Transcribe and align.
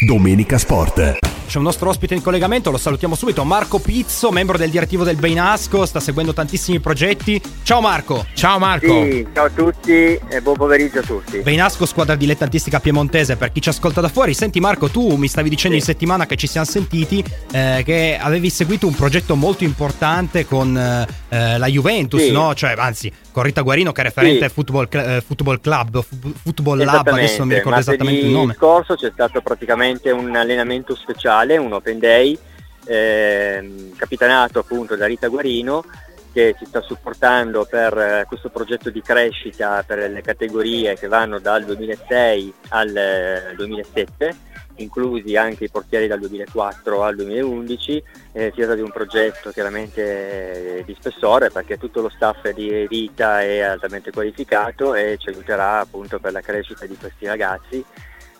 Domenica 0.00 0.58
Sport. 0.58 1.37
C'è 1.48 1.56
un 1.56 1.64
nostro 1.64 1.88
ospite 1.88 2.14
in 2.14 2.20
collegamento, 2.20 2.70
lo 2.70 2.76
salutiamo 2.76 3.14
subito, 3.14 3.42
Marco 3.42 3.78
Pizzo, 3.78 4.30
membro 4.30 4.58
del 4.58 4.68
direttivo 4.68 5.02
del 5.02 5.16
Bainasco, 5.16 5.86
sta 5.86 5.98
seguendo 5.98 6.34
tantissimi 6.34 6.78
progetti. 6.78 7.40
Ciao 7.62 7.80
Marco! 7.80 8.26
Ciao 8.34 8.58
Marco! 8.58 9.02
Sì, 9.02 9.26
ciao 9.32 9.46
a 9.46 9.50
tutti 9.50 9.90
e 9.90 10.40
buon 10.42 10.56
pomeriggio 10.56 10.98
a 10.98 11.02
tutti. 11.02 11.38
Bainasco, 11.38 11.86
squadra 11.86 12.16
dilettantistica 12.16 12.80
piemontese, 12.80 13.36
per 13.36 13.50
chi 13.50 13.62
ci 13.62 13.70
ascolta 13.70 14.02
da 14.02 14.08
fuori. 14.08 14.34
Senti 14.34 14.60
Marco, 14.60 14.90
tu 14.90 15.16
mi 15.16 15.26
stavi 15.26 15.48
dicendo 15.48 15.78
sì. 15.78 15.80
in 15.82 15.88
settimana 15.88 16.26
che 16.26 16.36
ci 16.36 16.46
siamo 16.46 16.66
sentiti 16.66 17.24
eh, 17.50 17.80
che 17.82 18.18
avevi 18.20 18.50
seguito 18.50 18.86
un 18.86 18.94
progetto 18.94 19.34
molto 19.34 19.64
importante 19.64 20.44
con 20.44 20.76
eh, 20.76 21.58
la 21.58 21.66
Juventus, 21.66 22.20
sì. 22.20 22.30
no? 22.30 22.54
Cioè, 22.54 22.74
anzi, 22.76 23.10
con 23.32 23.42
Rita 23.42 23.62
Guarino 23.62 23.92
che 23.92 24.02
è 24.02 24.04
referente 24.04 24.48
sì. 24.48 24.52
football, 24.52 24.86
eh, 24.90 25.22
football 25.24 25.60
Club, 25.62 26.04
Football 26.42 26.84
Lab, 26.84 27.06
adesso 27.06 27.38
non 27.38 27.48
mi 27.48 27.54
ricordo 27.54 27.78
esattamente 27.78 28.26
il 28.26 28.32
nome. 28.32 28.54
L'anno 28.58 28.82
scorso 28.82 28.96
c'è 28.96 29.10
stato 29.14 29.40
praticamente 29.40 30.10
un 30.10 30.36
allenamento 30.36 30.94
speciale, 30.94 31.36
un 31.58 31.72
open 31.72 31.98
day, 31.98 32.38
eh, 32.84 33.92
capitanato 33.96 34.58
appunto 34.58 34.96
da 34.96 35.06
Rita 35.06 35.28
Guarino 35.28 35.84
che 36.32 36.54
ci 36.58 36.66
sta 36.66 36.80
supportando 36.82 37.64
per 37.64 37.96
eh, 37.96 38.24
questo 38.28 38.48
progetto 38.48 38.90
di 38.90 39.00
crescita 39.00 39.82
per 39.82 40.10
le 40.10 40.20
categorie 40.20 40.94
che 40.94 41.08
vanno 41.08 41.38
dal 41.38 41.64
2006 41.64 42.54
al 42.68 43.54
2007 43.56 44.26
eh, 44.28 44.36
inclusi 44.78 45.36
anche 45.36 45.64
i 45.64 45.70
portieri 45.70 46.06
dal 46.06 46.20
2004 46.20 47.02
al 47.02 47.16
2011, 47.16 48.02
eh, 48.32 48.50
si 48.54 48.60
tratta 48.60 48.74
di 48.74 48.80
un 48.80 48.90
progetto 48.90 49.50
chiaramente 49.50 50.82
di 50.86 50.94
spessore 50.98 51.50
perché 51.50 51.78
tutto 51.78 52.00
lo 52.00 52.08
staff 52.08 52.48
di 52.50 52.86
Rita 52.86 53.42
è 53.42 53.60
altamente 53.60 54.10
qualificato 54.10 54.94
e 54.94 55.16
ci 55.18 55.30
aiuterà 55.30 55.80
appunto 55.80 56.18
per 56.18 56.32
la 56.32 56.40
crescita 56.40 56.86
di 56.86 56.96
questi 56.96 57.26
ragazzi, 57.26 57.84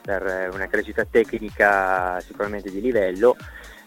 per 0.09 0.49
una 0.55 0.69
crescita 0.69 1.05
tecnica 1.05 2.19
sicuramente 2.21 2.71
di 2.71 2.81
livello 2.81 3.37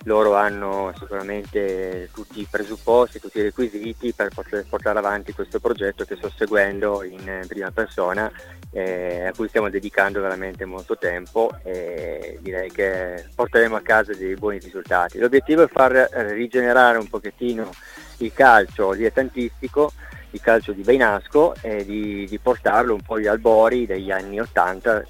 loro 0.04 0.36
hanno 0.36 0.94
sicuramente 0.98 2.10
tutti 2.14 2.42
i 2.42 2.48
presupposti, 2.50 3.20
tutti 3.20 3.40
i 3.40 3.44
requisiti 3.44 4.14
per 4.14 4.30
poter 4.30 4.66
portare 4.68 5.00
avanti 5.00 5.34
questo 5.34 5.60
progetto 5.60 6.06
che 6.06 6.16
sto 6.16 6.32
seguendo 6.36 7.04
in 7.04 7.44
prima 7.48 7.72
persona 7.72 8.32
eh, 8.72 9.28
a 9.28 9.32
cui 9.32 9.48
stiamo 9.48 9.70
dedicando 9.70 10.22
veramente 10.22 10.66
molto 10.66 10.98
tempo 10.98 11.52
e 11.64 12.38
direi 12.42 12.72
che 12.72 13.26
porteremo 13.34 13.76
a 13.76 13.82
casa 13.82 14.14
dei 14.14 14.36
buoni 14.36 14.60
risultati. 14.60 15.20
L'obiettivo 15.20 15.64
è 15.64 15.68
far 15.68 15.92
rigenerare 15.92 16.98
un 16.98 17.08
pochettino 17.08 17.70
il 18.18 18.34
calcio 18.34 18.94
dilettantistico 18.94 19.92
il 20.32 20.42
calcio 20.42 20.72
di 20.72 20.82
Beinasco 20.82 21.54
e 21.62 21.86
di, 21.86 22.26
di, 22.28 22.40
portarlo 22.40 22.94
un 22.94 23.02
po' 23.02 23.16
agli 23.16 23.28
albori 23.28 23.86
degli 23.86 24.12
anni 24.12 24.40
80, 24.40 25.04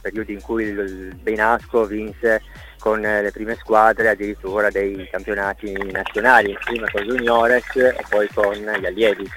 periodi 0.00 0.32
in 0.32 0.42
cui 0.42 0.64
il 0.64 1.14
Beinasco 1.16 1.84
vinse 1.86 2.42
con 2.78 3.04
eh, 3.04 3.22
le 3.22 3.30
prime 3.30 3.54
squadre 3.56 4.08
addirittura 4.08 4.70
dei 4.70 5.08
campionati 5.10 5.72
nazionali, 5.90 6.56
prima 6.64 6.86
con 6.90 7.02
Juniores 7.02 7.76
e 7.76 8.04
poi 8.08 8.28
con 8.32 8.54
gli 8.54 8.86
allievi. 8.86 9.28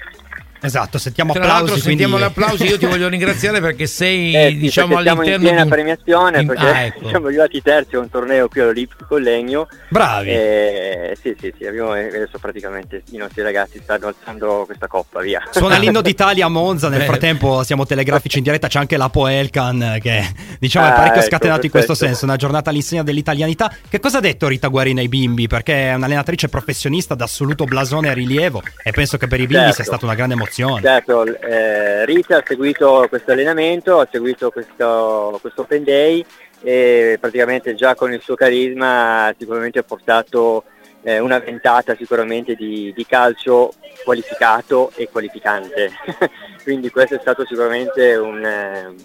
Esatto, 0.64 0.98
sentiamo 0.98 1.32
Tra 1.32 1.42
applausi. 1.42 1.62
l'altro 1.66 1.82
sentiamo 1.82 2.16
quindi... 2.16 2.34
l'applauso, 2.34 2.64
io 2.64 2.78
ti 2.78 2.86
voglio 2.86 3.08
ringraziare 3.08 3.60
perché 3.60 3.86
sei 3.86 4.34
eh, 4.34 4.48
sì, 4.48 4.56
diciamo 4.56 4.94
perché 4.96 5.08
all'interno 5.10 5.34
in 5.34 5.40
piena 5.42 5.62
di 5.64 5.68
premiazione 5.68 6.40
in... 6.40 6.46
perché 6.46 6.66
ah, 6.66 6.80
ecco. 6.84 7.08
siamo 7.08 7.26
arrivati 7.26 7.62
terzi 7.62 7.96
a 7.96 7.98
un 7.98 8.08
torneo 8.08 8.48
qui 8.48 8.60
all'Olimpico 8.60 9.16
Legno. 9.16 9.68
Bravi. 9.88 10.30
Eh, 10.30 11.16
sì, 11.20 11.36
sì, 11.38 11.52
sì, 11.58 11.66
abbiamo, 11.66 11.90
adesso 11.92 12.38
praticamente 12.40 13.02
i 13.10 13.16
nostri 13.18 13.42
ragazzi 13.42 13.78
stanno 13.82 14.06
alzando 14.06 14.62
questa 14.66 14.86
coppa, 14.86 15.20
via. 15.20 15.42
Suona 15.50 15.76
l'inno 15.78 16.00
d'Italia 16.02 16.46
a 16.46 16.48
Monza, 16.48 16.88
nel 16.88 17.02
frattempo 17.02 17.62
siamo 17.62 17.84
telegrafici 17.86 18.38
in 18.38 18.44
diretta, 18.44 18.68
c'è 18.68 18.78
anche 18.78 18.96
la 18.96 19.08
Poelcan 19.10 19.98
che 20.00 20.26
diciamo 20.58 20.86
è 20.86 20.90
Ah, 20.90 20.92
parecchio 20.94 21.20
ecco, 21.20 21.28
scatenato 21.30 21.64
in 21.66 21.70
questo 21.70 21.92
perfetto. 21.92 22.10
senso, 22.10 22.24
una 22.24 22.36
giornata 22.36 22.70
all'insegna 22.70 23.02
dell'italianità. 23.02 23.72
Che 23.88 24.00
cosa 24.00 24.18
ha 24.18 24.20
detto 24.20 24.48
Rita 24.48 24.68
Guarina 24.68 25.00
ai 25.00 25.08
bimbi? 25.08 25.46
Perché 25.46 25.90
è 25.90 25.94
un'allenatrice 25.94 26.48
professionista 26.48 27.14
d'assoluto 27.14 27.64
blasone 27.64 28.10
e 28.10 28.14
rilievo 28.14 28.62
e 28.82 28.90
penso 28.92 29.16
che 29.18 29.26
per 29.26 29.40
i 29.40 29.46
bimbi 29.46 29.62
Certo. 29.64 29.74
sia 29.74 29.84
stata 29.84 30.04
una 30.04 30.14
grande 30.14 30.34
emozione. 30.34 30.52
Certo, 30.80 31.24
eh, 31.40 32.06
Rita 32.06 32.36
ha 32.36 32.42
seguito 32.46 33.06
questo 33.08 33.32
allenamento, 33.32 33.98
ha 33.98 34.08
seguito 34.08 34.50
questo, 34.50 35.36
questo 35.40 35.62
open 35.62 35.82
day 35.82 36.24
e 36.62 37.18
praticamente 37.20 37.74
già 37.74 37.96
con 37.96 38.12
il 38.12 38.20
suo 38.22 38.36
carisma 38.36 39.34
sicuramente 39.36 39.80
ha 39.80 39.82
portato 39.82 40.64
eh, 41.02 41.18
una 41.18 41.38
ventata 41.38 41.94
sicuramente 41.96 42.54
di, 42.54 42.92
di 42.94 43.04
calcio 43.04 43.72
qualificato 44.04 44.92
e 44.94 45.08
qualificante. 45.10 45.90
Quindi 46.62 46.90
questo 46.90 47.16
è 47.16 47.18
stato 47.20 47.44
sicuramente 47.44 48.14
un, 48.14 48.44
eh, 48.44 48.86
un 48.86 48.96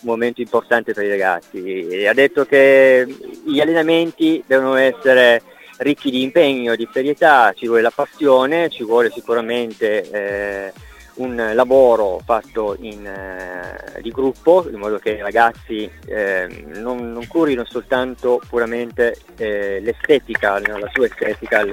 momento 0.00 0.40
importante 0.40 0.92
per 0.92 1.04
i 1.04 1.10
ragazzi. 1.10 1.86
E 1.86 2.06
ha 2.06 2.14
detto 2.14 2.44
che 2.44 3.06
gli 3.44 3.60
allenamenti 3.60 4.42
devono 4.46 4.74
essere 4.74 5.40
ricchi 5.78 6.10
di 6.10 6.22
impegno, 6.22 6.74
di 6.74 6.88
serietà, 6.92 7.52
ci 7.54 7.66
vuole 7.66 7.82
la 7.82 7.92
passione, 7.94 8.68
ci 8.68 8.82
vuole 8.82 9.10
sicuramente 9.10 10.10
eh, 10.10 10.72
un 11.16 11.50
lavoro 11.54 12.20
fatto 12.24 12.76
in, 12.80 13.06
eh, 13.06 14.00
di 14.02 14.10
gruppo, 14.10 14.66
in 14.70 14.78
modo 14.78 14.98
che 14.98 15.10
i 15.10 15.20
ragazzi 15.20 15.90
eh, 16.06 16.64
non, 16.74 17.12
non 17.12 17.26
curino 17.26 17.64
soltanto 17.64 18.40
puramente 18.48 19.16
eh, 19.36 19.80
l'estetica, 19.80 20.58
la 20.58 20.90
sua 20.92 21.06
estetica, 21.06 21.64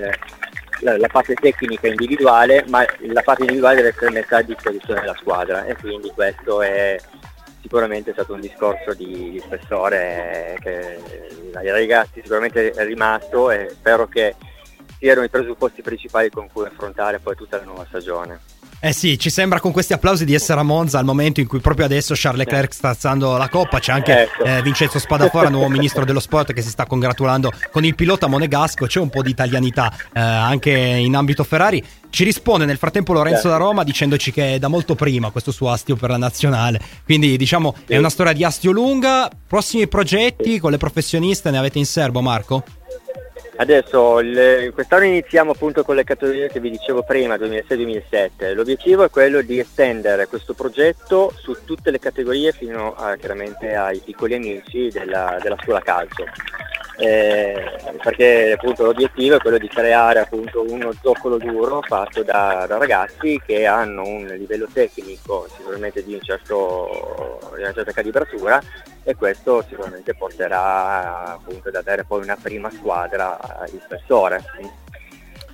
la, 0.82 0.98
la 0.98 1.08
parte 1.08 1.34
tecnica 1.34 1.88
individuale, 1.88 2.64
ma 2.68 2.86
la 3.00 3.22
parte 3.22 3.44
individuale 3.44 3.78
deve 3.78 3.90
essere 3.90 4.12
messa 4.12 4.38
a 4.38 4.42
disposizione 4.42 5.02
della 5.02 5.16
squadra. 5.20 5.66
E 5.66 5.76
quindi 5.76 6.10
questo 6.10 6.62
è 6.62 6.98
sicuramente 7.62 8.12
stato 8.12 8.34
un 8.34 8.42
discorso 8.42 8.94
di, 8.94 9.32
di 9.32 9.40
spessore 9.40 10.58
che 10.60 10.98
ai 11.54 11.70
ragazzi 11.70 12.22
sicuramente 12.22 12.72
è 12.72 12.84
rimasto 12.86 13.52
e 13.52 13.70
spero 13.70 14.08
che 14.08 14.36
siano 15.04 15.22
i 15.24 15.30
presupposti 15.30 15.82
principali 15.82 16.30
con 16.30 16.48
cui 16.52 16.66
affrontare 16.66 17.20
poi 17.20 17.36
tutta 17.36 17.58
la 17.58 17.66
nuova 17.66 17.86
stagione. 17.86 18.40
Eh 18.80 18.92
sì, 18.92 19.18
ci 19.18 19.30
sembra 19.30 19.62
con 19.62 19.72
questi 19.72 19.94
applausi 19.94 20.26
di 20.26 20.34
essere 20.34 20.60
a 20.60 20.64
Monza 20.64 21.00
al 21.00 21.06
momento 21.06 21.40
in 21.40 21.48
cui 21.48 21.60
proprio 21.60 21.86
adesso 21.86 22.14
Charles 22.18 22.46
Leclerc 22.46 22.74
sta 22.74 22.90
alzando 22.90 23.38
la 23.38 23.48
coppa. 23.48 23.80
C'è 23.80 23.94
anche 23.94 24.24
Ecco. 24.24 24.44
eh, 24.44 24.62
Vincenzo 24.62 25.00
Spadafora, 25.00 25.48
nuovo 25.50 25.70
ministro 25.70 26.04
dello 26.04 26.20
sport, 26.20 26.52
che 26.52 26.62
si 26.62 26.68
sta 26.68 26.86
congratulando 26.86 27.52
con 27.72 27.86
il 27.86 27.96
pilota 27.96 28.28
monegasco. 28.28 28.86
C'è 28.86 29.00
un 29.00 29.10
po' 29.10 29.22
di 29.22 29.30
italianità 29.30 29.90
eh, 30.14 30.20
anche 30.20 30.72
in 30.72 31.16
ambito 31.16 31.46
Ferrari. 31.46 31.82
Ci 32.10 32.26
risponde 32.26 32.66
nel 32.66 32.78
frattempo 32.78 33.14
Lorenzo 33.14 33.48
da 33.48 33.54
Certo. 33.54 33.66
Roma 33.66 33.84
dicendoci 33.86 34.32
che 34.34 34.56
è 34.56 34.60
da 34.60 34.68
molto 34.68 34.96
prima 34.96 35.32
questo 35.32 35.52
suo 35.52 35.70
astio 35.72 35.96
per 35.96 36.10
la 36.10 36.18
nazionale. 36.18 36.82
Quindi 37.06 37.38
diciamo 37.38 37.76
è 37.88 37.98
una 37.98 38.10
storia 38.10 38.34
di 38.34 38.44
astio 38.44 38.72
lunga. 38.72 39.30
Prossimi 39.48 39.88
progetti 39.88 40.60
con 40.60 40.72
le 40.72 40.78
professioniste 40.78 41.52
ne 41.52 41.58
avete 41.58 41.78
in 41.80 41.86
serbo, 41.86 42.20
Marco? 42.20 42.64
Adesso 43.56 44.20
il- 44.20 44.72
quest'anno 44.74 45.06
iniziamo 45.06 45.52
appunto 45.52 45.84
con 45.84 45.96
le 45.96 46.04
categorie 46.04 46.50
che 46.50 46.60
vi 46.60 46.72
dicevo 46.72 47.04
prima, 47.04 47.38
2006-2007. 47.38 48.54
L'obiettivo 48.54 49.04
è 49.04 49.10
quello 49.12 49.42
di 49.42 49.60
estendere 49.60 50.28
questo 50.28 50.54
progetto 50.54 51.32
su 51.38 51.56
tutte 51.64 51.92
le 51.92 52.00
categorie 52.00 52.52
fino 52.52 52.96
a, 52.96 53.16
chiaramente 53.16 53.76
ai 53.76 54.00
piccoli 54.00 54.36
amici 54.36 54.90
della, 54.90 55.38
della 55.42 55.58
scuola 55.62 55.82
calcio. 55.82 56.26
Eh, 56.98 57.72
perché 58.04 58.54
appunto 58.54 58.86
l'obiettivo 58.86 59.36
è 59.36 59.40
quello 59.40 59.58
di 59.58 59.68
creare 59.68 60.20
appunto 60.20 60.64
uno 60.68 60.92
zoccolo 61.02 61.38
duro 61.38 61.82
fatto 61.82 62.22
da, 62.22 62.66
da 62.68 62.78
ragazzi 62.78 63.42
che 63.44 63.66
hanno 63.66 64.04
un 64.04 64.26
livello 64.28 64.68
tecnico 64.72 65.48
sicuramente 65.56 66.04
di, 66.04 66.14
un 66.14 66.22
certo, 66.22 67.40
di 67.56 67.62
una 67.62 67.74
certa 67.74 67.92
calibratura 67.92 68.62
e 69.04 69.16
questo 69.16 69.66
sicuramente 69.68 70.16
porterà 70.16 71.34
appunto 71.34 71.68
ad 71.68 71.76
avere 71.76 72.06
poi 72.06 72.24
una 72.24 72.38
prima 72.42 72.70
squadra 72.72 73.38
di 73.70 73.80
spessore. 73.84 74.44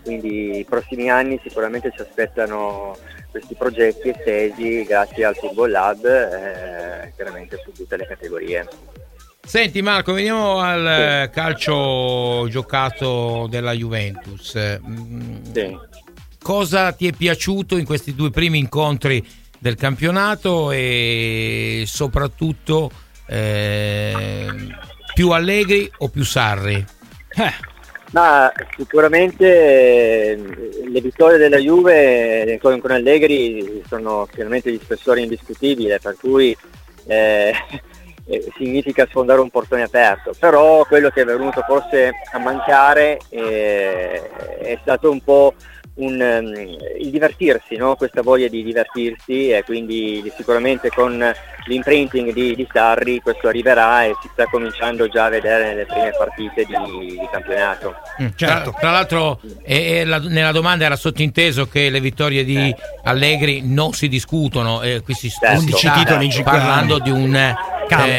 Quindi 0.03 0.59
i 0.59 0.65
prossimi 0.65 1.09
anni 1.09 1.39
sicuramente 1.43 1.91
ci 1.95 2.01
aspettano 2.01 2.95
questi 3.31 3.55
progetti 3.55 4.09
estesi 4.09 4.83
grazie 4.83 5.25
al 5.25 5.35
Football 5.35 5.71
Lab, 5.71 6.05
eh, 6.05 7.13
chiaramente 7.15 7.59
su 7.63 7.71
tutte 7.71 7.97
le 7.97 8.07
categorie. 8.07 8.67
Senti 9.41 9.81
Marco, 9.81 10.13
veniamo 10.13 10.59
al 10.59 10.87
eh, 10.87 11.29
calcio 11.31 12.47
giocato 12.49 13.47
della 13.49 13.73
Juventus. 13.73 14.55
Mm, 14.55 15.43
Sì. 15.53 15.77
Cosa 16.41 16.91
ti 16.93 17.07
è 17.07 17.11
piaciuto 17.11 17.77
in 17.77 17.85
questi 17.85 18.15
due 18.15 18.29
primi 18.31 18.59
incontri 18.59 19.27
del 19.57 19.75
campionato 19.75 20.71
e 20.71 21.83
soprattutto 21.85 22.89
eh, 23.29 24.47
più 25.13 25.29
Allegri 25.29 25.89
o 25.97 26.09
più 26.09 26.23
Sarri? 26.23 26.83
Eh, 27.35 27.53
Ma 28.11 28.51
sicuramente 28.75 29.45
eh, 30.31 30.35
le 30.87 31.01
vittorie 31.01 31.37
della 31.37 31.57
Juve 31.57 32.43
eh, 32.43 32.57
con, 32.57 32.79
con 32.79 32.91
Allegri 32.91 33.83
sono 33.87 34.27
chiaramente 34.31 34.71
di 34.71 34.79
spessore 34.81 35.21
indiscutibile, 35.21 35.99
per 35.99 36.15
cui 36.19 36.57
eh, 37.05 37.53
eh, 38.25 38.51
significa 38.57 39.05
sfondare 39.07 39.41
un 39.41 39.49
portone 39.51 39.83
aperto, 39.83 40.33
però 40.39 40.83
quello 40.85 41.09
che 41.09 41.21
è 41.21 41.25
venuto 41.25 41.61
forse 41.67 42.11
a 42.31 42.39
mancare 42.39 43.19
eh, 43.29 44.29
è 44.59 44.77
stato 44.81 45.11
un 45.11 45.21
po' 45.21 45.53
un, 45.99 46.19
um, 46.19 46.77
il 46.99 47.09
divertirsi, 47.09 47.75
no? 47.75 47.95
questa 47.95 48.21
voglia 48.21 48.47
di 48.47 48.63
divertirsi 48.63 49.49
e 49.49 49.63
quindi 49.63 50.31
sicuramente 50.35 50.89
con 50.89 51.33
l'imprinting 51.65 52.33
di, 52.33 52.55
di, 52.55 52.67
Sarri 52.71 53.19
questo 53.21 53.47
arriverà 53.47 54.05
e 54.05 54.13
si 54.21 54.29
sta 54.31 54.45
cominciando 54.45 55.07
già 55.07 55.25
a 55.25 55.29
vedere 55.29 55.69
nelle 55.69 55.85
prime 55.85 56.11
partite 56.17 56.65
di, 56.65 57.05
di 57.07 57.27
campionato. 57.31 57.95
Mm, 58.21 58.27
certo. 58.35 58.71
tra, 58.71 58.79
tra, 58.79 58.91
l'altro 58.91 59.39
eh, 59.63 60.05
la, 60.05 60.19
nella 60.19 60.51
domanda 60.51 60.85
era 60.85 60.95
sottinteso 60.95 61.67
che 61.67 61.89
le 61.89 61.99
vittorie 61.99 62.43
di 62.43 62.57
eh. 62.57 62.75
Allegri 63.03 63.61
non 63.63 63.93
si 63.93 64.07
discutono, 64.07 64.81
eh, 64.81 65.01
qui 65.01 65.13
si 65.13 65.29
certo. 65.29 65.77
sta 65.77 66.43
parlando 66.43 66.99
di 66.99 67.11
un 67.11 67.35
eh, 67.35 67.55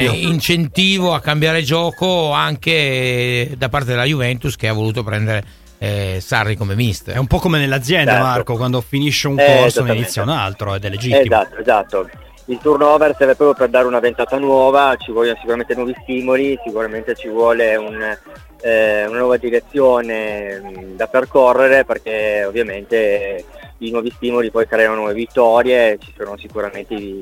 incentivo 0.04 1.14
a 1.14 1.20
cambiare 1.20 1.62
gioco 1.62 2.32
anche 2.32 3.54
da 3.56 3.68
parte 3.68 3.88
della 3.88 4.04
Juventus 4.04 4.56
che 4.56 4.68
ha 4.68 4.72
voluto 4.72 5.02
prendere 5.02 5.59
eh, 5.82 6.18
Sarri 6.20 6.56
come 6.56 6.74
mister. 6.74 7.14
È 7.14 7.18
un 7.18 7.26
po' 7.26 7.38
come 7.38 7.58
nell'azienda, 7.58 8.12
certo. 8.12 8.26
Marco, 8.26 8.56
quando 8.56 8.82
finisce 8.82 9.28
un 9.28 9.38
eh, 9.38 9.56
corso 9.56 9.82
ne 9.82 9.94
inizia 9.94 10.22
un 10.22 10.28
altro 10.28 10.74
ed 10.74 10.84
è 10.84 10.90
legittimo. 10.90 11.22
Esatto, 11.22 11.56
esatto. 11.56 12.10
Il 12.44 12.58
turnover 12.58 13.14
serve 13.16 13.34
proprio 13.34 13.56
per 13.56 13.68
dare 13.70 13.86
una 13.86 13.98
ventata 13.98 14.36
nuova, 14.36 14.94
ci 14.98 15.10
vogliono 15.10 15.36
sicuramente 15.36 15.74
nuovi 15.74 15.96
stimoli, 16.02 16.58
sicuramente 16.62 17.14
ci 17.14 17.28
vuole 17.28 17.76
un, 17.76 18.18
eh, 18.60 19.06
una 19.06 19.18
nuova 19.20 19.38
direzione 19.38 20.60
mh, 20.60 20.96
da 20.96 21.06
percorrere 21.06 21.84
perché 21.84 22.44
ovviamente 22.44 23.44
i 23.78 23.90
nuovi 23.90 24.10
stimoli 24.10 24.50
poi 24.50 24.66
creano 24.66 24.96
nuove 24.96 25.14
vittorie, 25.14 25.96
ci 25.98 26.12
sono 26.14 26.36
sicuramente 26.36 26.92
i, 26.92 27.18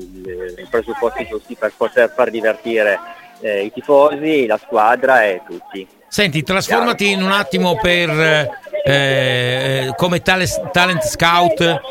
i 0.57 0.67
presupposti 0.69 1.27
giusti 1.29 1.55
per 1.55 1.71
poter 1.77 2.11
far 2.13 2.29
divertire 2.29 2.99
eh, 3.39 3.63
i 3.63 3.71
tifosi, 3.71 4.47
la 4.47 4.57
squadra 4.57 5.23
e 5.23 5.41
tutti. 5.47 5.87
Senti, 6.09 6.41
trasformati 6.41 7.11
in 7.11 7.21
un 7.21 7.31
attimo 7.31 7.77
per, 7.79 8.49
eh, 8.83 9.93
come 9.95 10.21
talent, 10.21 10.71
talent 10.71 11.03
scout 11.03 11.81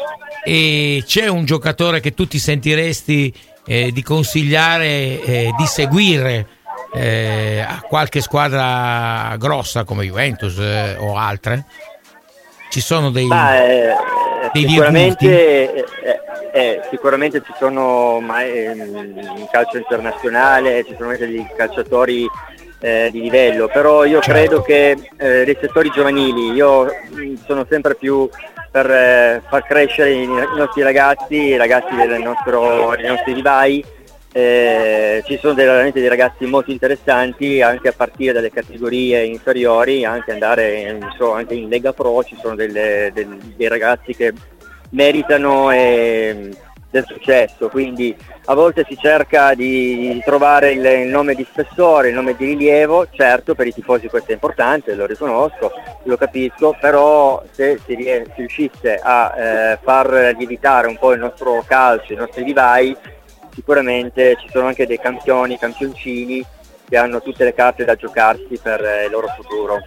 e 0.45 1.05
c'è 1.07 1.29
un 1.29 1.45
giocatore 1.45 2.01
che 2.01 2.15
tu 2.15 2.27
ti 2.27 2.41
sentiresti 2.41 3.33
eh, 3.65 3.93
di 3.93 4.03
consigliare, 4.03 5.23
eh, 5.23 5.55
di 5.57 5.67
seguire 5.67 6.47
eh, 6.95 7.61
a 7.61 7.81
qualche 7.83 8.21
squadra 8.21 9.37
grossa 9.39 9.85
come 9.85 10.05
Juventus 10.05 10.59
eh, 10.59 10.97
o 10.99 11.17
altre? 11.17 11.65
Ci 12.71 12.81
sono 12.81 13.11
dei, 13.11 13.29
Beh, 13.29 13.95
dei 14.53 14.67
sicuramente, 14.67 15.85
sicuramente 16.91 17.43
ci 17.45 17.53
sono 17.57 18.19
ma, 18.21 18.43
in 18.43 19.47
calcio 19.51 19.77
internazionale, 19.77 20.85
ci 20.85 20.97
sono 20.99 21.17
dei 21.17 21.47
calciatori 21.57 22.27
eh, 22.81 23.09
di 23.11 23.21
livello, 23.21 23.69
però 23.69 24.05
io 24.05 24.21
certo. 24.21 24.31
credo 24.31 24.63
che 24.63 24.91
eh, 25.17 25.45
dei 25.45 25.57
settori 25.61 25.91
giovanili, 25.91 26.53
io 26.53 26.85
mm, 26.85 27.35
sono 27.47 27.67
sempre 27.69 27.95
più 27.95 28.29
per 28.71 28.91
eh, 28.91 29.43
far 29.49 29.65
crescere 29.65 30.13
i, 30.13 30.23
i, 30.23 30.27
nostri 30.27 30.83
ragazzi, 30.83 31.35
i 31.35 31.57
ragazzi 31.57 31.95
del 31.95 32.21
nostro, 32.21 32.95
dei 32.97 33.09
nostri 33.09 33.35
vivai, 33.35 33.85
eh, 34.33 35.23
ci 35.27 35.39
sono 35.39 35.55
veramente 35.55 36.01
dei 36.01 36.09
ragazzi 36.09 36.45
molto 36.45 36.71
interessanti 36.71 37.63
anche 37.63 37.89
a 37.89 37.95
partire 37.97 38.33
dalle 38.33 38.51
categorie 38.51 39.25
inferiori, 39.25 40.05
anche 40.05 40.33
andare 40.33 40.99
so, 41.17 41.33
anche 41.33 41.55
in 41.55 41.69
Lega 41.69 41.93
Pro 41.93 42.23
ci 42.23 42.37
sono 42.41 42.55
delle, 42.55 43.11
del, 43.15 43.37
dei 43.57 43.69
ragazzi 43.69 44.15
che 44.15 44.33
meritano 44.91 45.71
e, 45.71 46.51
del 46.99 47.07
successo, 47.07 47.69
quindi 47.69 48.17
a 48.47 48.55
volte 48.55 48.85
si 48.89 48.97
cerca 48.97 49.55
di 49.55 50.21
trovare 50.25 50.73
il, 50.73 50.85
il, 50.85 51.09
nome 51.09 51.35
di 51.35 51.47
spessore, 51.49 52.09
il 52.09 52.15
nome 52.15 52.35
di 52.37 52.47
rilievo, 52.47 53.07
certo 53.11 53.55
per 53.55 53.67
i 53.67 53.73
tifosi 53.73 54.09
questo 54.09 54.31
è 54.31 54.35
importante, 54.35 54.95
lo 54.95 55.07
riconosco, 55.07 55.71
lo 56.05 56.17
capisco, 56.17 56.77
però 56.81 57.43
se 57.51 57.79
si, 57.87 57.95
riuscisse 58.37 58.99
a 59.03 59.35
eh, 59.37 59.79
far 59.83 60.35
lievitare 60.37 60.87
un 60.87 60.99
po' 60.99 61.13
il 61.13 61.21
nostro 61.21 61.63
calcio, 61.67 62.13
i 62.13 62.17
nostri 62.17 62.43
vivai, 62.43 62.97
sicuramente 63.53 64.37
ci 64.41 64.49
sono 64.51 64.67
anche 64.67 64.87
dei 64.87 64.99
campioni, 64.99 65.59
campioncini 65.59 66.45
che 66.89 66.97
hanno 66.97 67.21
tutte 67.21 67.45
le 67.45 67.53
carte 67.53 67.85
da 67.85 67.97
giocarsi 67.97 68.59
per 68.63 68.83
eh, 68.83 69.05
il 69.05 69.11
loro 69.11 69.29
futuro. 69.37 69.79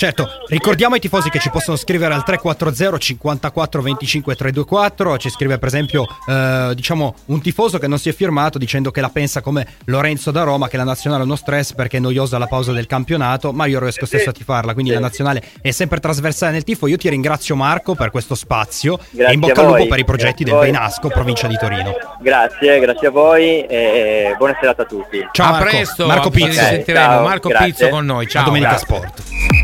Certo, 0.00 0.30
ricordiamo 0.46 0.94
ai 0.94 1.00
tifosi 1.00 1.28
che 1.28 1.38
ci 1.38 1.50
possono 1.50 1.76
scrivere 1.76 2.14
al 2.14 2.24
340 2.24 2.98
54 2.98 3.82
25 3.82 4.34
324. 4.34 5.18
Ci 5.18 5.28
scrive, 5.28 5.58
per 5.58 5.68
esempio, 5.68 6.06
eh, 6.26 6.72
diciamo 6.74 7.16
un 7.26 7.42
tifoso 7.42 7.78
che 7.78 7.86
non 7.86 7.98
si 7.98 8.08
è 8.08 8.14
firmato 8.14 8.56
dicendo 8.56 8.90
che 8.92 9.02
la 9.02 9.10
pensa 9.10 9.42
come 9.42 9.66
Lorenzo 9.84 10.30
da 10.30 10.42
Roma, 10.42 10.68
che 10.68 10.78
la 10.78 10.84
nazionale 10.84 11.20
è 11.20 11.26
uno 11.26 11.36
stress 11.36 11.74
perché 11.74 11.98
è 11.98 12.00
noiosa 12.00 12.38
la 12.38 12.46
pausa 12.46 12.72
del 12.72 12.86
campionato. 12.86 13.52
Ma 13.52 13.66
io 13.66 13.78
riesco 13.78 14.06
stesso 14.06 14.30
a 14.30 14.32
tifarla, 14.32 14.72
quindi 14.72 14.90
la 14.90 15.00
nazionale 15.00 15.42
è 15.60 15.70
sempre 15.70 16.00
trasversale 16.00 16.52
nel 16.52 16.64
tifo. 16.64 16.86
Io 16.86 16.96
ti 16.96 17.10
ringrazio, 17.10 17.54
Marco, 17.54 17.94
per 17.94 18.10
questo 18.10 18.34
spazio 18.34 18.98
grazie 19.10 19.26
e 19.26 19.34
in 19.34 19.40
bocca 19.40 19.60
al 19.60 19.66
lupo 19.66 19.86
per 19.86 19.98
i 19.98 20.04
progetti 20.04 20.44
del 20.44 20.56
Veinasco, 20.56 21.08
provincia 21.08 21.46
di 21.46 21.58
Torino. 21.58 21.92
Grazie, 22.22 22.80
grazie 22.80 23.08
a 23.08 23.10
voi 23.10 23.66
e 23.66 24.34
buona 24.38 24.56
serata 24.58 24.80
a 24.80 24.86
tutti. 24.86 25.28
Ciao, 25.30 25.50
Marco. 25.50 25.66
a 25.66 25.70
presto. 25.70 26.06
Marco 26.06 26.30
Pizzo. 26.30 26.62
Okay, 26.62 26.94
Marco 26.94 27.50
Pizzo 27.50 27.88
con 27.90 28.06
noi. 28.06 28.26
Ciao, 28.26 28.40
a 28.40 28.44
Domenica 28.46 28.70
grazie. 28.70 28.86
Sport. 28.86 29.59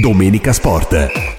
Domenica 0.00 0.54
Sport. 0.54 1.30